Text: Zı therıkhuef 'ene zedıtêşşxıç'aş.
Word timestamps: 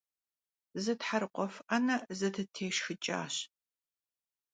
Zı 0.83 0.93
therıkhuef 1.01 1.55
'ene 1.69 1.97
zedıtêşşxıç'aş. 2.17 3.35